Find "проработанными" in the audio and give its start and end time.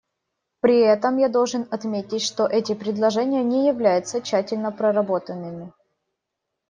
4.71-5.73